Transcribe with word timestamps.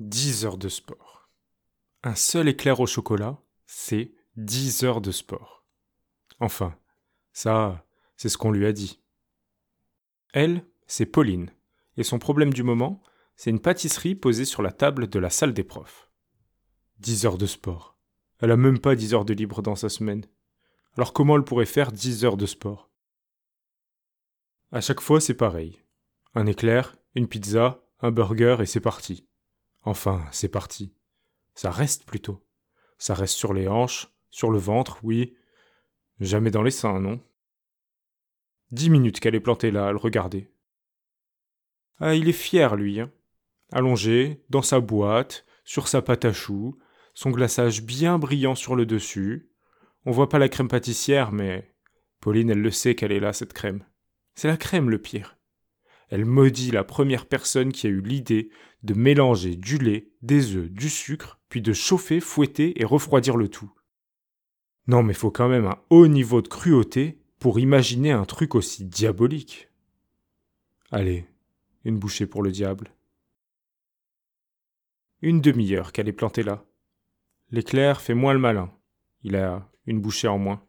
10 0.00 0.44
heures 0.44 0.58
de 0.58 0.68
sport. 0.68 1.28
Un 2.02 2.14
seul 2.14 2.48
éclair 2.48 2.80
au 2.80 2.86
chocolat, 2.86 3.38
c'est 3.66 4.12
10 4.36 4.84
heures 4.84 5.00
de 5.00 5.12
sport. 5.12 5.64
Enfin, 6.40 6.76
ça, 7.32 7.86
c'est 8.16 8.28
ce 8.28 8.36
qu'on 8.36 8.50
lui 8.50 8.66
a 8.66 8.72
dit. 8.72 9.00
Elle, 10.32 10.66
c'est 10.86 11.06
Pauline, 11.06 11.50
et 11.96 12.02
son 12.02 12.18
problème 12.18 12.52
du 12.52 12.62
moment, 12.62 13.02
c'est 13.36 13.50
une 13.50 13.60
pâtisserie 13.60 14.14
posée 14.14 14.44
sur 14.44 14.62
la 14.62 14.72
table 14.72 15.08
de 15.08 15.18
la 15.18 15.30
salle 15.30 15.54
des 15.54 15.64
profs. 15.64 16.10
10 16.98 17.26
heures 17.26 17.38
de 17.38 17.46
sport. 17.46 17.96
Elle 18.40 18.50
a 18.50 18.56
même 18.56 18.78
pas 18.78 18.96
10 18.96 19.14
heures 19.14 19.24
de 19.24 19.34
libre 19.34 19.62
dans 19.62 19.76
sa 19.76 19.88
semaine. 19.88 20.26
Alors 20.96 21.12
comment 21.12 21.36
elle 21.36 21.44
pourrait 21.44 21.66
faire 21.66 21.92
10 21.92 22.24
heures 22.24 22.36
de 22.36 22.46
sport? 22.46 22.90
À 24.72 24.80
chaque 24.80 25.00
fois, 25.00 25.20
c'est 25.20 25.34
pareil. 25.34 25.80
Un 26.34 26.46
éclair, 26.46 26.96
une 27.14 27.28
pizza, 27.28 27.80
un 28.00 28.10
burger 28.10 28.56
et 28.60 28.66
c'est 28.66 28.80
parti. 28.80 29.26
Enfin, 29.84 30.24
c'est 30.32 30.48
parti. 30.48 30.94
Ça 31.54 31.70
reste 31.70 32.04
plutôt. 32.04 32.44
Ça 32.98 33.14
reste 33.14 33.36
sur 33.36 33.52
les 33.54 33.68
hanches, 33.68 34.08
sur 34.30 34.50
le 34.50 34.58
ventre, 34.58 34.98
oui. 35.02 35.36
Jamais 36.20 36.50
dans 36.50 36.62
les 36.62 36.70
seins, 36.70 37.00
non 37.00 37.20
Dix 38.70 38.90
minutes 38.90 39.20
qu'elle 39.20 39.34
est 39.34 39.40
plantée 39.40 39.70
là 39.70 39.88
à 39.88 39.92
le 39.92 39.98
regarder. 39.98 40.50
Ah, 42.00 42.14
il 42.14 42.28
est 42.28 42.32
fier, 42.32 42.76
lui. 42.76 43.00
Hein. 43.00 43.10
Allongé, 43.72 44.42
dans 44.50 44.62
sa 44.62 44.80
boîte, 44.80 45.44
sur 45.64 45.86
sa 45.86 46.02
pâte 46.02 46.24
à 46.24 46.32
choux, 46.32 46.78
son 47.14 47.30
glaçage 47.30 47.82
bien 47.82 48.18
brillant 48.18 48.54
sur 48.54 48.74
le 48.74 48.86
dessus. 48.86 49.50
On 50.06 50.10
voit 50.10 50.28
pas 50.28 50.38
la 50.38 50.48
crème 50.48 50.68
pâtissière, 50.68 51.30
mais 51.30 51.72
Pauline, 52.20 52.50
elle 52.50 52.62
le 52.62 52.70
sait 52.70 52.94
qu'elle 52.94 53.12
est 53.12 53.20
là, 53.20 53.32
cette 53.32 53.52
crème. 53.52 53.84
C'est 54.34 54.48
la 54.48 54.56
crème 54.56 54.90
le 54.90 54.98
pire. 54.98 55.33
Elle 56.14 56.26
maudit 56.26 56.70
la 56.70 56.84
première 56.84 57.26
personne 57.26 57.72
qui 57.72 57.88
a 57.88 57.90
eu 57.90 58.00
l'idée 58.00 58.48
de 58.84 58.94
mélanger 58.94 59.56
du 59.56 59.78
lait, 59.78 60.12
des 60.22 60.54
œufs, 60.54 60.70
du 60.70 60.88
sucre, 60.88 61.40
puis 61.48 61.60
de 61.60 61.72
chauffer, 61.72 62.20
fouetter 62.20 62.80
et 62.80 62.84
refroidir 62.84 63.36
le 63.36 63.48
tout. 63.48 63.72
Non 64.86 65.02
mais 65.02 65.12
faut 65.12 65.32
quand 65.32 65.48
même 65.48 65.66
un 65.66 65.82
haut 65.90 66.06
niveau 66.06 66.40
de 66.40 66.46
cruauté 66.46 67.18
pour 67.40 67.58
imaginer 67.58 68.12
un 68.12 68.26
truc 68.26 68.54
aussi 68.54 68.84
diabolique. 68.84 69.70
Allez, 70.92 71.26
une 71.82 71.98
bouchée 71.98 72.26
pour 72.26 72.44
le 72.44 72.52
diable. 72.52 72.94
Une 75.20 75.40
demi-heure 75.40 75.90
qu'elle 75.90 76.08
est 76.08 76.12
plantée 76.12 76.44
là. 76.44 76.64
L'éclair 77.50 78.00
fait 78.00 78.14
moins 78.14 78.34
le 78.34 78.38
malin. 78.38 78.72
Il 79.24 79.34
a 79.34 79.68
une 79.84 80.00
bouchée 80.00 80.28
en 80.28 80.38
moins. 80.38 80.64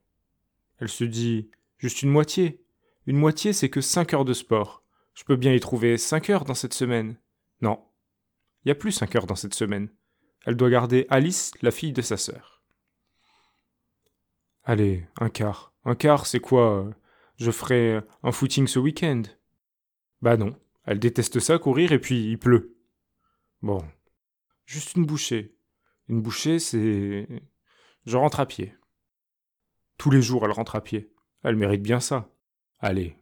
Elle 0.80 0.90
se 0.90 1.04
dit 1.04 1.52
juste 1.78 2.02
une 2.02 2.10
moitié. 2.10 2.66
Une 3.06 3.18
moitié, 3.18 3.54
c'est 3.54 3.70
que 3.70 3.82
cinq 3.82 4.16
heures 4.16 4.26
de 4.26 4.34
sport. 4.34 4.85
Je 5.16 5.24
peux 5.24 5.38
bien 5.38 5.54
y 5.54 5.60
trouver 5.60 5.98
cinq 5.98 6.30
heures 6.30 6.46
dans 6.46 6.54
cette 6.54 6.74
semaine. 6.74 7.18
Non. 7.62 7.84
Il 8.64 8.70
y 8.70 8.72
a 8.72 8.76
plus 8.76 8.92
cinq 8.92 9.16
heures 9.16 9.26
dans 9.26 9.36
cette 9.36 9.56
semaine. 9.56 9.90
Elle 10.46 10.56
doit 10.56 10.70
garder 10.70 11.08
Alice, 11.10 11.52
la 11.62 11.72
fille 11.72 11.94
de 11.94 12.02
sa 12.02 12.18
sœur. 12.18 12.62
Allez, 14.64 15.08
un 15.18 15.30
quart. 15.30 15.74
Un 15.86 15.96
quart, 15.96 16.28
c'est 16.28 16.40
quoi? 16.40 16.90
Je 17.38 17.50
ferai 17.50 18.02
un 18.24 18.32
footing 18.32 18.68
ce 18.68 18.78
week-end. 18.78 19.24
Bah 20.22 20.38
non. 20.38 20.56
Elle 20.84 21.00
déteste 21.00 21.40
ça, 21.40 21.58
courir, 21.58 21.92
et 21.92 22.00
puis 22.00 22.30
il 22.30 22.38
pleut. 22.38 22.78
Bon. 23.62 23.84
Juste 24.66 24.96
une 24.96 25.06
bouchée. 25.06 25.56
Une 26.10 26.22
bouchée, 26.22 26.60
c'est. 26.60 27.28
Je 28.06 28.18
rentre 28.18 28.40
à 28.40 28.46
pied. 28.46 28.76
Tous 29.98 30.12
les 30.12 30.22
jours, 30.22 30.46
elle 30.46 30.52
rentre 30.52 30.76
à 30.76 30.82
pied. 30.82 31.12
Elle 31.44 31.56
mérite 31.56 31.82
bien 31.82 32.00
ça. 32.00 32.30
Allez, 32.80 33.18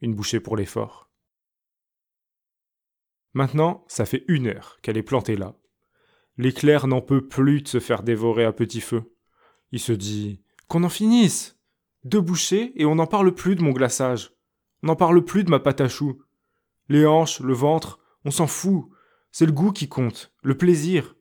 une 0.00 0.14
bouchée 0.14 0.40
pour 0.40 0.56
l'effort. 0.56 1.07
Maintenant, 3.34 3.84
ça 3.88 4.06
fait 4.06 4.24
une 4.28 4.46
heure 4.46 4.78
qu'elle 4.82 4.96
est 4.96 5.02
plantée 5.02 5.36
là. 5.36 5.54
L'éclair 6.36 6.86
n'en 6.86 7.00
peut 7.00 7.26
plus 7.26 7.62
de 7.62 7.68
se 7.68 7.80
faire 7.80 8.02
dévorer 8.02 8.44
à 8.44 8.52
petit 8.52 8.80
feu. 8.80 9.12
Il 9.72 9.80
se 9.80 9.92
dit 9.92 10.42
Qu'on 10.68 10.84
en 10.84 10.88
finisse 10.88 11.58
Deux 12.04 12.20
bouchées 12.20 12.72
et 12.76 12.84
on 12.86 12.94
n'en 12.94 13.06
parle 13.06 13.34
plus 13.34 13.56
de 13.56 13.62
mon 13.62 13.72
glaçage. 13.72 14.32
On 14.82 14.86
n'en 14.86 14.96
parle 14.96 15.24
plus 15.24 15.44
de 15.44 15.50
ma 15.50 15.58
pâte 15.58 15.80
à 15.80 15.88
choux. 15.88 16.22
Les 16.88 17.04
hanches, 17.04 17.40
le 17.40 17.52
ventre, 17.52 17.98
on 18.24 18.30
s'en 18.30 18.46
fout. 18.46 18.88
C'est 19.32 19.46
le 19.46 19.52
goût 19.52 19.72
qui 19.72 19.88
compte, 19.88 20.32
le 20.42 20.56
plaisir. 20.56 21.16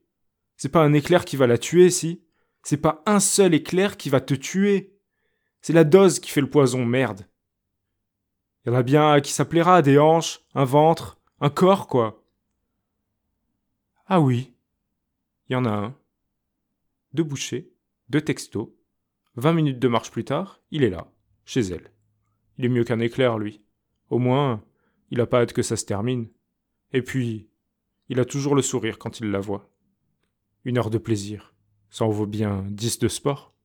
C'est 0.56 0.69
pas 0.69 0.84
un 0.84 0.94
éclair 0.94 1.25
qui 1.25 1.35
va 1.35 1.47
la 1.47 1.57
tuer, 1.57 1.89
si. 1.89 2.24
C'est 2.63 2.78
pas 2.78 3.01
un 3.06 3.19
seul 3.19 3.53
éclair 3.53 3.97
qui 3.97 4.09
va 4.09 4.22
te 4.22 4.34
tuer. 4.34 4.97
C'est 5.62 5.74
la 5.74 5.84
dose 5.84 6.19
qui 6.19 6.31
fait 6.31 6.41
le 6.41 6.50
poison, 6.50 6.85
merde. 6.85 7.28
Il 8.63 8.69
y 8.69 8.75
en 8.75 8.78
a 8.78 8.84
bien 8.84 9.19
qui 9.22 9.31
s'appellera 9.31 9.81
des 9.81 9.97
hanches, 9.97 10.41
un 10.53 10.63
ventre, 10.63 11.16
un 11.40 11.50
corps, 11.50 11.88
quoi. 11.88 12.24
Ah 14.08 14.20
oui, 14.22 14.53
il 15.48 15.53
y 15.53 15.56
en 15.56 15.66
a 15.66 15.72
un. 15.72 15.96
Deux 17.14 17.24
bouchées, 17.24 17.72
deux 18.09 18.22
textos. 18.22 18.70
Vingt 19.36 19.53
minutes 19.53 19.80
de 19.80 19.88
marche 19.88 20.12
plus 20.12 20.25
tard, 20.25 20.62
il 20.72 20.84
est 20.84 20.90
là, 20.90 21.12
chez 21.46 21.62
elle. 21.62 21.92
Il 22.58 22.66
est 22.66 22.70
mieux 22.70 22.84
qu'un 22.84 23.00
éclair, 23.00 23.38
lui. 23.38 23.64
Au 24.09 24.18
moins, 24.18 24.64
il 25.12 25.22
a 25.22 25.28
pas 25.28 25.42
hâte 25.42 25.53
que 25.53 25.62
ça 25.62 25.78
se 25.78 25.86
termine. 25.86 26.30
Et 26.92 27.02
puis, 27.02 27.50
il 28.09 28.19
a 28.19 28.25
toujours 28.25 28.56
le 28.56 28.62
sourire 28.62 28.98
quand 28.98 29.19
il 29.19 29.30
la 29.30 29.40
voit. 29.40 29.69
Une 30.66 30.78
heure 30.78 30.90
de 30.90 30.98
plaisir, 30.98 31.54
ça 31.90 32.06
en 32.06 32.09
vaut 32.09 32.25
bien 32.25 32.66
dix 32.69 32.98
de 33.00 33.08
sport. 33.08 33.54